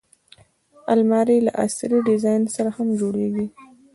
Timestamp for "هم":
2.77-2.87